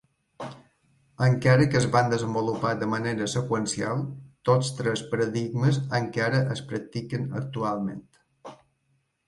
Encara 1.25 1.67
que 1.73 1.77
es 1.79 1.85
van 1.95 2.09
desenvolupar 2.13 2.71
de 2.79 2.87
manera 2.93 3.27
seqüencial, 3.35 4.01
tots 4.51 4.73
tres 4.81 5.05
paradigmes 5.13 5.79
encara 6.01 6.43
es 6.57 6.67
practiquen 6.73 7.31
actualment. 7.45 8.05